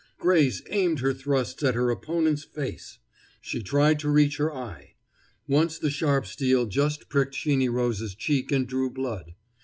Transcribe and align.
Grace 0.17 0.63
aimed 0.71 1.01
her 1.01 1.13
thrusts 1.13 1.61
at 1.61 1.75
her 1.75 1.91
opponent's 1.91 2.43
face. 2.43 2.97
She 3.39 3.61
tried 3.61 3.99
to 3.99 4.09
reach 4.09 4.37
her 4.37 4.51
eye. 4.51 4.95
Once 5.47 5.77
the 5.77 5.91
sharp 5.91 6.25
steel 6.25 6.65
just 6.65 7.07
pricked 7.07 7.35
Sheeny 7.35 7.69
Rose's 7.71 8.15
cheek 8.15 8.51
and 8.51 8.65
drew 8.65 8.89
blood. 8.89 9.35